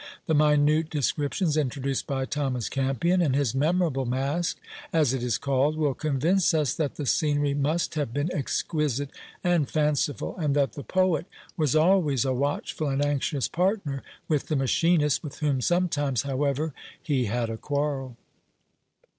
[0.25, 4.57] The minute descriptions introduced by Thomas Campion, in his "Memorable Masque,"
[4.91, 9.11] as it is called, will convince us that the scenery must have been exquisite
[9.43, 14.55] and fanciful, and that the poet was always a watchful and anxious partner with the
[14.55, 18.17] machinist, with whom sometimes, however, he had a quarrel.